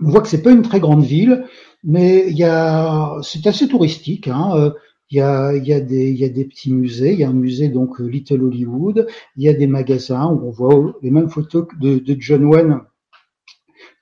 [0.00, 1.44] On voit que c'est pas une très grande ville,
[1.86, 4.28] mais il y a, c'est assez touristique.
[4.28, 4.50] Hein.
[4.54, 4.70] Euh,
[5.10, 7.12] il y, a, il, y a des, il y a des petits musées.
[7.12, 9.06] Il y a un musée donc Little Hollywood.
[9.36, 12.80] Il y a des magasins où on voit les mêmes photos de, de John Wayne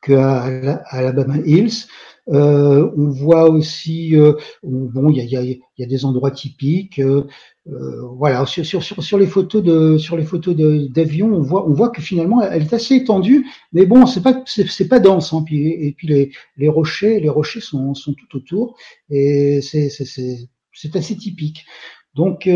[0.01, 0.45] qu'à
[0.89, 1.89] Alabama Hills.
[2.29, 4.33] Euh, on voit aussi, euh,
[4.63, 6.99] bon, il y a, y, a, y a, des endroits typiques.
[6.99, 7.27] Euh,
[7.69, 11.73] euh voilà, sur, sur, sur, les photos de sur les photos d'avion, on voit on
[11.73, 15.33] voit que finalement elle est assez étendue, mais bon, c'est pas c'est pas dense.
[15.33, 18.77] Hein, puis, et puis les, les rochers les rochers sont, sont tout autour
[19.11, 21.65] et c'est c'est assez typique.
[22.15, 22.49] Donc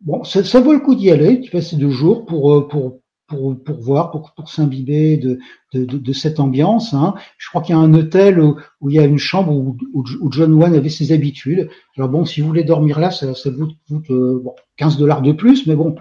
[0.00, 1.40] bon, ça, ça vaut le coup d'y aller.
[1.40, 5.38] Tu passes deux jours pour pour pour, pour voir, pour, pour s'imbiber de,
[5.72, 6.94] de, de, de, cette ambiance.
[6.94, 7.14] Hein.
[7.38, 9.76] Je crois qu'il y a un hôtel où, où, il y a une chambre où,
[9.92, 11.68] où, John Wayne avait ses habitudes.
[11.96, 15.22] Alors bon, si vous voulez dormir là, ça, ça vous coûte euh, bon, 15 dollars
[15.22, 15.96] de plus, mais bon,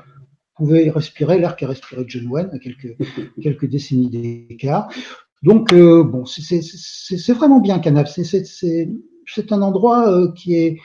[0.56, 2.96] pouvait respirer l'air qu'a respiré John Wayne à quelques,
[3.42, 4.90] quelques décennies d'écart.
[5.44, 8.08] Donc, euh, bon, c'est vraiment bien Canap.
[8.08, 10.78] C'est un endroit euh, qui, est,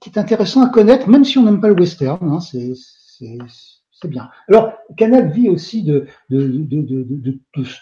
[0.00, 2.28] qui est intéressant à connaître, même si on n'aime pas le western.
[2.28, 2.74] Hein, c'est
[4.00, 4.30] c'est bien.
[4.48, 6.06] Alors, Canal vit aussi de,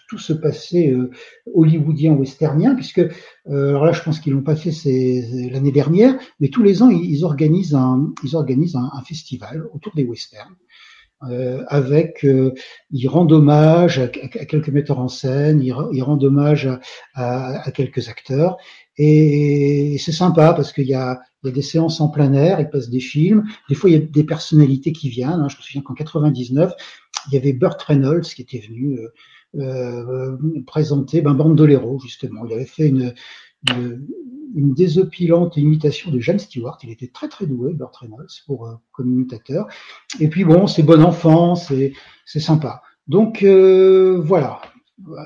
[0.08, 1.10] tout ce passé euh,
[1.54, 4.72] hollywoodien westernien, puisque, euh, alors là, je pense qu'ils l'ont pas fait
[5.50, 10.04] l'année dernière, mais tous les ans, ils, organisent un, ils organisent un, festival autour des
[10.04, 10.56] westerns.
[11.28, 12.54] Euh, avec, euh,
[12.92, 16.68] ils rendent hommage à, quelques metteurs en scène, ils, rendent hommage
[17.14, 18.56] à, à quelques acteurs,
[18.98, 22.60] et c'est sympa parce qu'il y a, il y a des séances en plein air,
[22.60, 23.44] ils passent des films.
[23.68, 25.40] Des fois, il y a des personnalités qui viennent.
[25.40, 25.48] Hein.
[25.48, 26.72] Je me souviens qu'en 99,
[27.28, 29.08] il y avait Burt Reynolds qui était venu euh,
[29.60, 32.44] euh, présenter ben, Bandolero, justement.
[32.44, 33.14] Il avait fait une,
[33.66, 36.78] une, désopilante imitation de James Stewart.
[36.82, 39.66] Il était très très doué, Burt Reynolds, pour, euh, comme imitateur.
[40.20, 41.92] Et puis bon, c'est bon enfant, c'est
[42.26, 42.82] sympa.
[43.06, 44.60] Donc euh, voilà,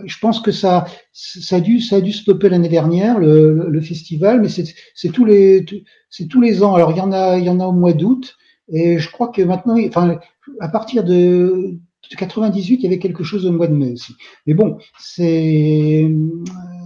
[0.04, 3.80] je pense que ça, ça a dû, ça a dû stopper l'année dernière le, le,
[3.80, 5.64] festival, mais c'est tous les,
[6.10, 6.74] c'est tous les ans.
[6.74, 8.36] Alors il y en a, il y en a au mois d'août,
[8.68, 10.18] et je crois que maintenant, enfin,
[10.60, 11.78] à partir de,
[12.16, 14.14] 98, il y avait quelque chose au mois de mai aussi.
[14.46, 16.10] Mais bon, c'est,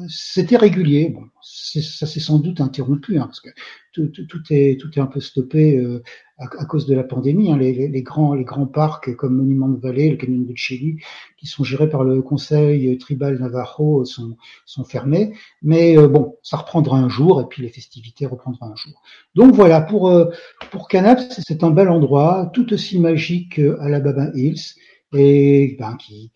[0.08, 1.10] c'était régulier.
[1.10, 3.50] Bon, ça s'est sans doute interrompu, hein, parce que
[3.92, 6.02] tout, tout, est, tout est un peu stoppé euh,
[6.38, 7.50] à, cause de la pandémie.
[7.50, 7.58] Hein.
[7.58, 10.98] Les, les, grands, les grands parcs comme Monument de Vallée, le Canyon de Chili,
[11.36, 15.32] qui sont gérés par le Conseil tribal Navajo, sont, sont fermés.
[15.62, 19.02] Mais euh, bon, ça reprendra un jour, et puis les festivités reprendront un jour.
[19.34, 20.30] Donc voilà, pour, euh,
[20.70, 24.74] pour Canap, c'est un bel endroit, tout aussi magique à la Baba Hills,
[25.14, 26.32] et ben, qui,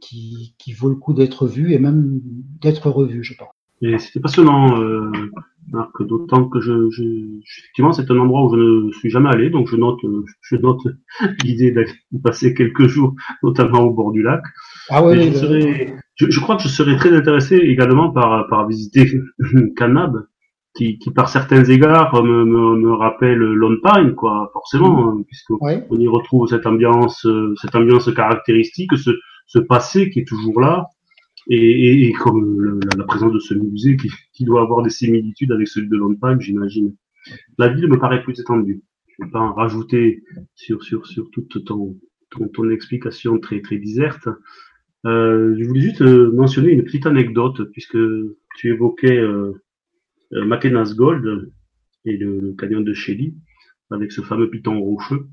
[0.00, 2.20] qui, qui vaut le coup d'être vu et même
[2.60, 3.48] d'être revu, je pense.
[3.82, 5.10] Et c'était passionnant, euh,
[5.70, 9.50] Marc, d'autant que je, je, effectivement, c'est un endroit où je ne suis jamais allé,
[9.50, 9.98] donc je note,
[10.40, 10.80] je note
[11.44, 11.84] l'idée de
[12.22, 14.42] passer quelques jours, notamment au bord du lac.
[14.90, 18.66] Ah oui, je, serais, je, je, crois que je serais très intéressé également par, par
[18.68, 19.10] visiter
[19.76, 20.24] Canab,
[20.74, 25.98] qui, qui par certains égards me, me, me rappelle Lone Pine, quoi, forcément, hein, puisqu'on
[25.98, 27.26] y retrouve cette ambiance,
[27.60, 29.10] cette ambiance caractéristique, ce,
[29.46, 30.86] ce passé qui est toujours là,
[31.48, 35.68] et, et, comme la, présence de ce musée qui, qui, doit avoir des similitudes avec
[35.68, 36.94] celui de Londres, j'imagine.
[37.58, 38.82] La ville me paraît plus étendue.
[39.08, 41.98] Je ne vais pas en rajouter sur, sur, sur toute ton,
[42.30, 44.26] ton, ton explication très, très déserte.
[45.06, 47.98] Euh, je voulais juste euh, mentionner une petite anecdote, puisque
[48.56, 49.52] tu évoquais euh,
[50.32, 51.52] euh McKenna's Gold
[52.06, 53.34] et le, canyon de Shelly,
[53.90, 55.28] avec ce fameux piton rocheux,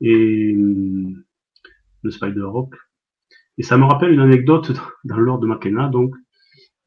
[0.00, 1.24] et euh,
[2.02, 2.74] le Spider Rock.
[3.58, 4.72] Et ça me rappelle une anecdote
[5.04, 6.14] dans l'ordre de Makena, donc,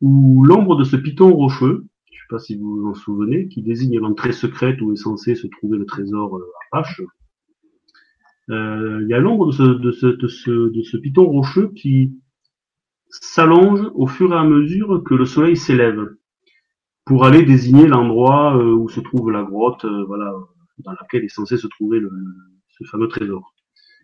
[0.02, 3.48] où l'ombre de ce piton rocheux, je ne sais pas si vous vous en souvenez,
[3.48, 7.02] qui désigne l'entrée secrète où est censé se trouver le trésor euh, Apache,
[8.50, 12.18] euh, il y a l'ombre de ce, de, piton rocheux qui
[13.10, 16.16] s'allonge au fur et à mesure que le soleil s'élève
[17.06, 20.34] pour aller désigner l'endroit euh, où se trouve la grotte, euh, voilà,
[20.80, 22.02] dans laquelle est censé se trouver
[22.70, 23.54] ce fameux trésor.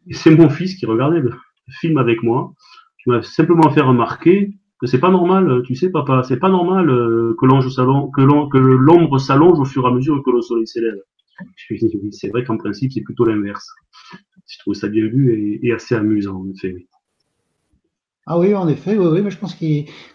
[0.08, 1.22] Et c'est mon fils qui regardait
[1.70, 2.54] film avec moi,
[2.98, 6.90] tu m'as simplement fait remarquer que c'est pas normal, tu sais papa, c'est pas normal
[6.90, 8.22] euh, que s'allonge, que
[8.58, 11.00] l'ombre s'allonge au fur et à mesure que le soleil s'élève.
[12.12, 13.68] C'est vrai qu'en principe c'est plutôt l'inverse.
[14.48, 16.88] Je trouve ça bien vu et, assez amusant en effet.
[18.26, 19.66] Ah oui, en effet, oui, oui mais je pense que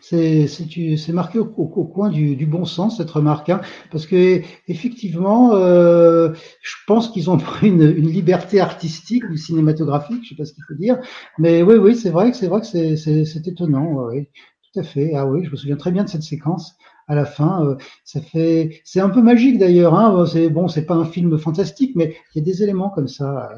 [0.01, 5.55] c'est marqué au, au, coin du, du, bon sens cette remarque, hein, parce que effectivement,
[5.55, 10.47] euh, je pense qu'ils ont pris une, une, liberté artistique ou cinématographique, je sais pas
[10.47, 10.99] ce qu'il faut dire,
[11.38, 12.66] mais oui, oui, c'est vrai que c'est vrai que
[12.97, 14.29] c'est étonnant, oui,
[14.73, 15.12] tout à fait.
[15.14, 16.77] Ah oui, je me souviens très bien de cette séquence
[17.09, 17.64] à la fin.
[17.64, 19.94] Euh, ça fait, c'est un peu magique d'ailleurs.
[19.94, 23.09] Hein, c'est bon, c'est pas un film fantastique, mais il y a des éléments comme
[23.09, 23.51] ça.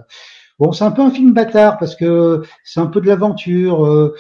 [0.61, 3.87] Bon, c'est un peu un film bâtard parce que c'est un peu de l'aventure.
[3.87, 4.15] Euh,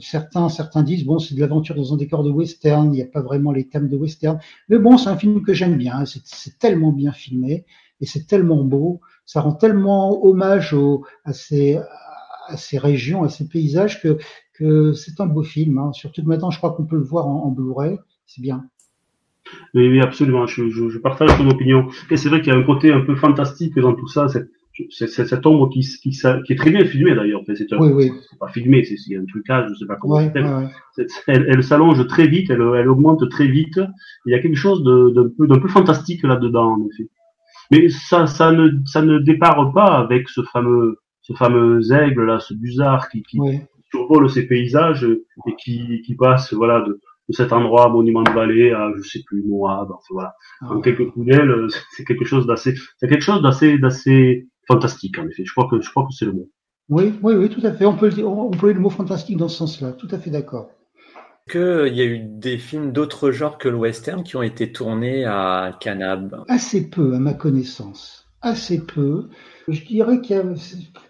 [0.00, 3.06] certains, certains disent bon, c'est de l'aventure dans un décor de western, il n'y a
[3.06, 4.38] pas vraiment les thèmes de western,
[4.68, 6.04] mais bon, c'est un film que j'aime bien.
[6.04, 7.64] C'est tellement bien filmé
[8.00, 10.74] et c'est tellement beau, ça rend tellement hommage
[11.24, 11.78] à ces
[12.48, 14.18] à ces régions, à ces paysages que
[14.54, 15.78] que c'est un beau film.
[15.78, 15.92] Hein.
[15.92, 18.64] Surtout que maintenant, je crois qu'on peut le voir en, Blu-ray, c'est bien.
[19.74, 20.46] Oui, oui, absolument.
[20.46, 21.88] Je, je, je partage ton opinion.
[22.10, 24.28] Et c'est vrai qu'il y a un côté un peu fantastique dans tout ça.
[24.28, 24.50] Cette,
[24.90, 27.42] c'est cette ombre qui, qui, qui, est très bien filmée d'ailleurs.
[27.46, 28.10] c'est oui, oui.
[28.38, 30.16] pas filmé, c'est un trucage, je sais pas comment.
[30.16, 31.06] Ouais, ouais.
[31.26, 33.80] Elle, elle s'allonge très vite, elle, elle, augmente très vite.
[34.26, 37.08] Il y a quelque chose d'un peu, peu fantastique là-dedans, en effet.
[37.70, 42.40] Mais ça, ça ne, ça ne dépare pas avec ce fameux, ce fameux aigle là,
[42.40, 43.38] ce busard qui, qui
[43.90, 48.72] survole ces paysages et qui, qui passe, voilà, de, de cet endroit, monument de vallée,
[48.72, 50.34] à je sais plus, Moab, enfin voilà.
[50.62, 55.18] Ah, en quelques coups d'aile, c'est quelque chose d'assez, c'est quelque chose d'assez, d'assez fantastique,
[55.18, 55.44] en effet.
[55.44, 56.48] Je crois que, je crois que c'est le mot.
[56.88, 57.84] Oui, oui, oui, tout à fait.
[57.84, 59.92] On peut, employer le mot fantastique dans ce sens-là.
[59.92, 60.70] Tout à fait d'accord.
[61.50, 65.24] Qu'il y a eu des films d'autres genres que le western qui ont été tournés
[65.24, 68.28] à Canab Assez peu, à ma connaissance.
[68.42, 69.28] Assez peu.
[69.68, 70.44] Je dirais qu'il y a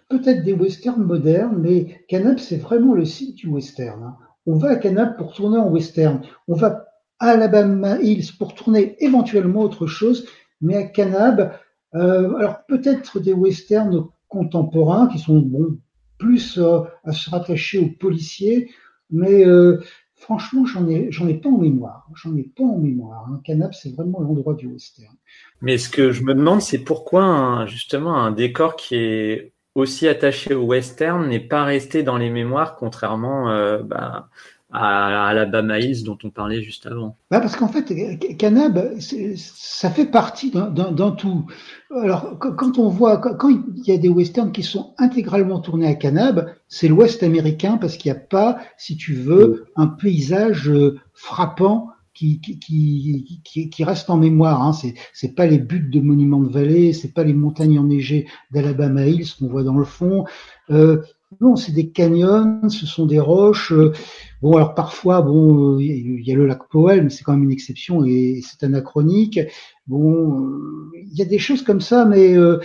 [0.09, 4.03] peut-être des westerns modernes, mais Canab, c'est vraiment le site du western.
[4.03, 4.15] Hein.
[4.45, 6.21] On va à Canab pour tourner en western.
[6.47, 6.85] On va
[7.19, 10.27] à Alabama Hills pour tourner éventuellement autre chose,
[10.59, 11.49] mais à Canab, euh,
[11.93, 15.77] alors peut-être des westerns contemporains qui sont bon,
[16.21, 18.71] plus euh, à se rattacher aux policiers,
[19.09, 19.81] mais euh,
[20.15, 22.07] franchement, j'en ai, ai pas en mémoire.
[22.15, 23.27] J'en ai pas en mémoire.
[23.27, 25.13] Un Canap, c'est vraiment l'endroit du western.
[25.61, 30.53] Mais ce que je me demande, c'est pourquoi justement un décor qui est aussi attaché
[30.53, 34.29] au western n'est pas resté dans les mémoires, contrairement euh, bah,
[34.71, 37.17] à Alabama Hills dont on parlait juste avant.
[37.29, 37.93] Bah parce qu'en fait,
[38.37, 38.99] Canab,
[39.35, 41.45] ça fait partie d'un tout.
[41.93, 45.95] Alors, quand on voit, quand il y a des westerns qui sont intégralement tournés à
[45.95, 50.99] Canab, c'est l'Ouest américain parce qu'il n'y a pas, si tu veux, un paysage euh,
[51.13, 54.61] frappant qui, qui, qui, reste en mémoire.
[54.61, 54.73] Hein.
[54.73, 59.07] C'est, c'est pas les buttes de monuments de vallée, c'est pas les montagnes enneigées d'Alabama
[59.07, 60.25] Hills qu'on voit dans le fond.
[60.69, 61.01] Euh,
[61.39, 63.71] non, c'est des canyons, ce sont des roches.
[63.71, 63.93] Euh,
[64.41, 67.51] bon, alors parfois, bon, il y a le lac Powell, mais c'est quand même une
[67.51, 69.39] exception et c'est anachronique.
[69.87, 72.59] Bon, euh, il y a des choses comme ça, mais euh,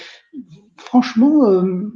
[0.77, 1.93] franchement, euh,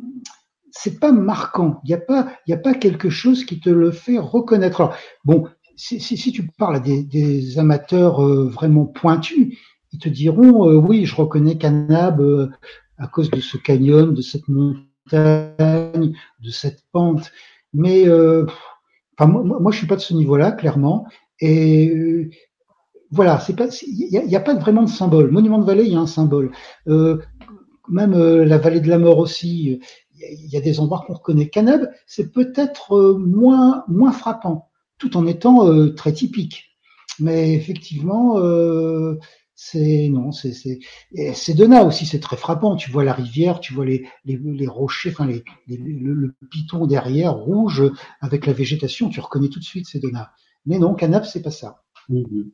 [0.71, 1.81] c'est pas marquant.
[1.85, 4.81] Il n'y a pas, il y a pas quelque chose qui te le fait reconnaître.
[4.81, 9.57] Alors, bon, si, si, tu parles à des, des amateurs vraiment pointus,
[9.93, 12.51] ils te diront, oui, je reconnais Canab
[12.99, 17.33] à cause de ce canyon, de cette montagne de cette pente.
[17.73, 18.47] Mais euh,
[19.20, 21.06] enfin, moi, moi, je suis pas de ce niveau-là, clairement.
[21.40, 22.30] Et euh,
[23.11, 25.30] voilà, c'est pas, il n'y a, pas vraiment de symbole.
[25.30, 26.52] Monument de vallée, il y a un symbole.
[26.88, 27.18] Euh,
[27.88, 29.80] même la vallée de la mort aussi,
[30.14, 31.48] il y, a des endroits qu'on reconnaît.
[31.48, 36.76] Canab, c'est peut-être moins moins frappant, tout en étant très typique.
[37.18, 38.38] Mais effectivement,
[39.62, 40.79] c'est non, c'est c'est
[41.35, 42.77] c'est Dena aussi, c'est très frappant.
[42.77, 47.35] Tu vois la rivière, tu vois les les, les rochers, enfin les, le, piton derrière
[47.35, 47.83] rouge
[48.23, 50.31] avec la végétation, tu reconnais tout de suite c'est Dena.
[50.64, 51.83] Mais non, Canap, c'est pas ça.
[52.09, 52.49] Mm-hmm.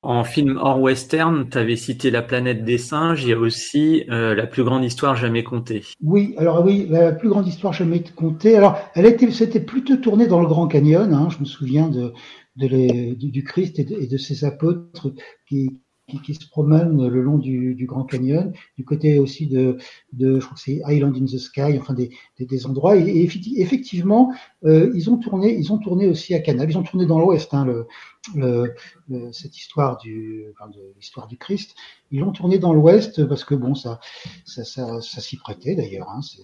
[0.00, 4.04] En film hors western, tu avais cité La planète des singes, il y a aussi
[4.08, 5.84] euh, La plus grande histoire jamais contée.
[6.00, 8.56] Oui, alors oui, La plus grande histoire jamais contée.
[8.56, 11.12] Alors, elle était, c'était plutôt tournée dans le Grand Canyon.
[11.12, 12.14] Hein, je me souviens de,
[12.56, 15.12] de du, Christ et de, et de ses apôtres
[15.46, 19.76] qui, qui, qui, se promènent le long du, du, Grand Canyon, du côté aussi de,
[20.12, 22.96] de je crois que c'est Island in the Sky, enfin des, des, des endroits.
[22.96, 24.32] Et, effectivement,
[24.64, 26.70] euh, ils ont tourné, ils ont tourné aussi à Canab.
[26.70, 27.86] Ils ont tourné dans l'Ouest, hein, le,
[28.34, 31.74] le, cette histoire du, enfin de l'histoire du Christ.
[32.10, 34.00] Ils l'ont tourné dans l'Ouest parce que bon, ça,
[34.44, 36.08] ça, ça, ça s'y prêtait d'ailleurs.
[36.10, 36.42] Hein, c'est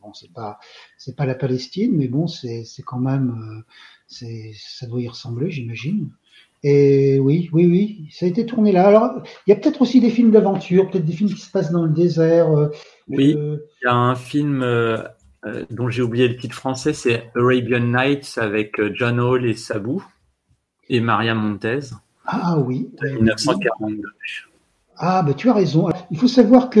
[0.00, 0.58] bon, c'est pas,
[0.96, 3.64] c'est pas la Palestine, mais bon, c'est, c'est quand même, euh,
[4.06, 6.10] c'est, ça doit y ressembler, j'imagine.
[6.64, 8.88] Et oui, oui, oui, ça a été tourné là.
[8.88, 11.70] Alors, il y a peut-être aussi des films d'aventure, peut-être des films qui se passent
[11.70, 12.50] dans le désert.
[12.50, 12.70] Euh,
[13.08, 14.98] oui, euh, il y a un film euh,
[15.70, 20.04] dont j'ai oublié le titre français, c'est Arabian Nights avec John Hall et Sabou
[20.88, 21.80] et Maria Montez.
[22.26, 22.90] Ah oui.
[23.02, 24.02] 1942.
[25.00, 25.88] Ah, bah, tu as raison.
[26.10, 26.80] Il faut savoir que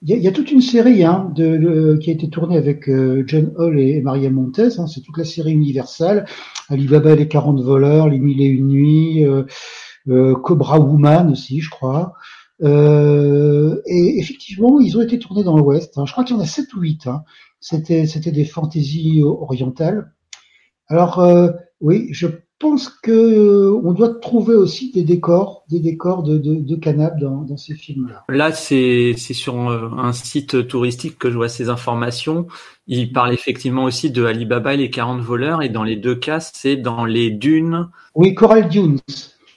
[0.00, 3.52] il y, a, toute une série hein, de, qui a été tournée avec euh, John
[3.58, 4.78] Hall et, Maria Montez.
[4.78, 6.24] Hein, c'est toute la série universelle.
[6.70, 9.44] Alibaba et les 40 voleurs, Les Mille et une nuits, euh,
[10.08, 12.14] euh, Cobra Woman aussi, je crois.
[12.62, 15.98] et effectivement, ils ont été tournés dans l'Ouest.
[15.98, 16.06] Hein.
[16.06, 17.06] Je crois qu'il y en a 7 ou 8.
[17.06, 17.22] Hein.
[17.60, 20.12] C'était, c'était des fantaisies orientales.
[20.88, 21.22] Alors,
[21.80, 22.28] oui, je
[22.62, 27.56] pense que euh, on doit trouver aussi des décors, des décors de, de, dans, dans
[27.56, 28.24] ces films-là.
[28.28, 32.46] Là, c'est c'est sur un site touristique que je vois ces informations.
[32.86, 36.40] Il parle effectivement aussi de Alibaba et les 40 voleurs, et dans les deux cas,
[36.40, 37.88] c'est dans les dunes.
[38.14, 39.00] Oui, Coral Dunes.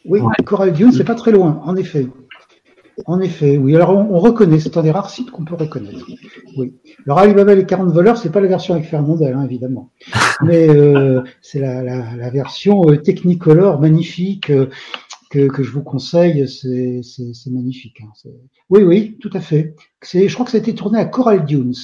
[0.05, 2.07] Oui, Coral Dunes, c'est pas très loin, en effet.
[3.05, 3.75] En effet, oui.
[3.75, 6.05] Alors on, reconnaît, c'est un des rares sites qu'on peut reconnaître.
[6.57, 6.73] Oui.
[7.05, 9.91] Alors Alibaba et les 40 voleurs, c'est pas la version avec Fernandel, hein, évidemment,
[10.41, 14.69] mais euh, c'est la, la, la, version euh, Technicolor magnifique euh,
[15.29, 16.47] que, que, je vous conseille.
[16.47, 18.01] C'est, c'est, magnifique.
[18.01, 18.29] Hein.
[18.69, 19.75] Oui, oui, tout à fait.
[20.01, 21.75] C'est, je crois que ça a été tourné à Coral Dunes.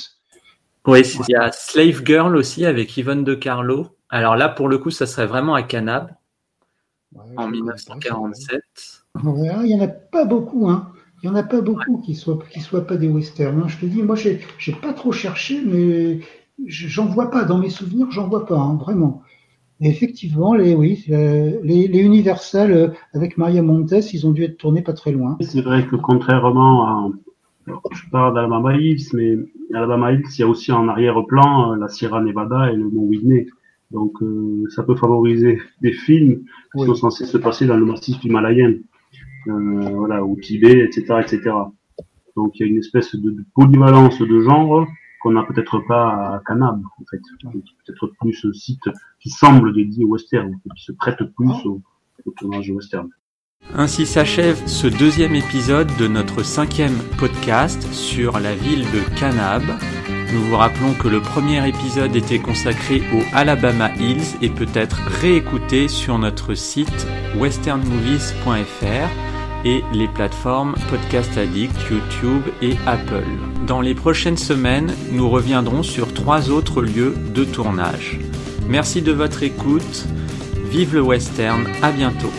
[0.87, 3.87] Oui, il y a Slave Girl aussi avec Yvonne De Carlo.
[4.09, 6.11] Alors là, pour le coup, ça serait vraiment à Canab
[7.37, 8.61] en 1947.
[9.23, 10.91] il y en a pas beaucoup, hein.
[11.23, 13.61] Il n'y en a pas beaucoup qui soient qui soient pas des westerns.
[13.61, 13.67] Hein.
[13.67, 16.19] Je te dis, moi j'ai j'ai pas trop cherché, mais
[16.65, 19.21] j'en vois pas dans mes souvenirs, j'en vois pas hein, vraiment.
[19.81, 24.57] Et effectivement, les oui, les, les Universal euh, avec Maria Montes, ils ont dû être
[24.57, 25.37] tournés pas très loin.
[25.41, 27.09] C'est vrai que contrairement à,
[27.67, 29.37] je parle d'Alabama Hills, mais
[29.73, 33.47] Alabama Hills, il y a aussi en arrière-plan la Sierra Nevada et le Mont Whitney.
[33.91, 34.13] Donc
[34.69, 36.43] ça peut favoriser des films
[36.75, 38.75] qui sont censés se passer dans le massif himalayen,
[39.45, 41.51] voilà, au Tibet, etc., etc.
[42.35, 44.87] Donc il y a une espèce de, polyvalence de genre
[45.21, 47.21] qu'on n'a peut-être pas à Canab, en fait.
[47.43, 48.89] Peut-être plus ce site
[49.19, 51.81] qui semble dédié au western, qui se prête plus au,
[52.25, 53.09] au tournage western.
[53.75, 59.63] Ainsi s'achève ce deuxième épisode de notre cinquième podcast sur la ville de Canab.
[60.33, 64.97] Nous vous rappelons que le premier épisode était consacré au Alabama Hills et peut être
[65.21, 69.30] réécouté sur notre site westernmovies.fr
[69.65, 73.23] et les plateformes Podcast Addict, YouTube et Apple.
[73.67, 78.19] Dans les prochaines semaines, nous reviendrons sur trois autres lieux de tournage.
[78.67, 80.05] Merci de votre écoute.
[80.69, 82.31] Vive le western, à bientôt.